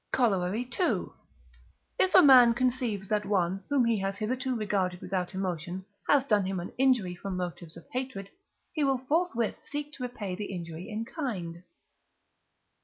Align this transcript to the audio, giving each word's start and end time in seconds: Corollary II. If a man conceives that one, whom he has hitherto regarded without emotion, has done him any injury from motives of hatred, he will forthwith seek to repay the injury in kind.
Corollary 0.11 0.67
II. 0.79 1.09
If 1.99 2.15
a 2.15 2.23
man 2.23 2.55
conceives 2.55 3.07
that 3.09 3.23
one, 3.23 3.63
whom 3.69 3.85
he 3.85 3.99
has 3.99 4.17
hitherto 4.17 4.55
regarded 4.55 4.99
without 4.99 5.35
emotion, 5.35 5.85
has 6.09 6.23
done 6.23 6.43
him 6.47 6.59
any 6.59 6.73
injury 6.79 7.13
from 7.13 7.37
motives 7.37 7.77
of 7.77 7.85
hatred, 7.91 8.31
he 8.73 8.83
will 8.83 8.97
forthwith 8.97 9.59
seek 9.63 9.93
to 9.93 10.01
repay 10.03 10.33
the 10.33 10.45
injury 10.55 10.89
in 10.89 11.05
kind. 11.05 11.61